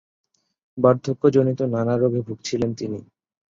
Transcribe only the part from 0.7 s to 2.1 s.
বার্ধক্যজনিত নানা